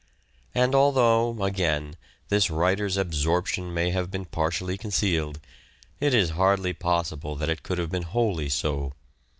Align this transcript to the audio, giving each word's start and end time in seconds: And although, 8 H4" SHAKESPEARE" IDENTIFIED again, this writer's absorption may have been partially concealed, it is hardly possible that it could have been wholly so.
And 0.55 0.73
although, 0.73 1.29
8 1.33 1.35
H4" 1.35 1.37
SHAKESPEARE" 1.37 1.45
IDENTIFIED 1.45 1.53
again, 1.53 1.95
this 2.29 2.49
writer's 2.49 2.97
absorption 2.97 3.71
may 3.71 3.91
have 3.91 4.09
been 4.09 4.25
partially 4.25 4.75
concealed, 4.75 5.39
it 5.99 6.15
is 6.15 6.31
hardly 6.31 6.73
possible 6.73 7.35
that 7.35 7.49
it 7.49 7.61
could 7.61 7.77
have 7.77 7.91
been 7.91 8.01
wholly 8.09 8.49
so. 8.49 8.93